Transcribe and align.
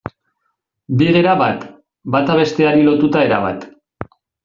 Bi 1.01 1.09
gera 1.17 1.35
bat, 1.43 1.69
bata 2.17 2.41
besteari 2.43 2.91
lotuta 2.91 3.25
erabat. 3.31 3.73